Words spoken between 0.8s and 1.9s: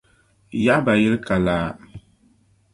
yili ka laa.